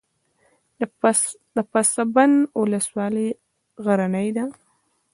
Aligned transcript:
د 1.55 1.57
پسابند 1.71 2.35
ولسوالۍ 2.59 3.29
غرنۍ 3.83 4.29
ده 4.37 4.45